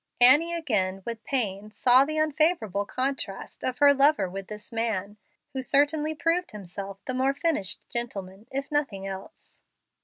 [0.19, 5.17] Annie again, with pain, saw the unfavorable contrast of her lover with this man,
[5.53, 9.61] who certainly proved himself the more finished gentleman, if nothing else.